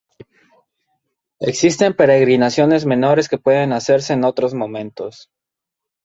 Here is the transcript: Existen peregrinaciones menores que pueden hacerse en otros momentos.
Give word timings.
Existen 1.41 1.93
peregrinaciones 1.95 2.87
menores 2.87 3.29
que 3.29 3.37
pueden 3.37 3.71
hacerse 3.71 4.13
en 4.13 4.23
otros 4.25 4.55
momentos. 4.55 5.29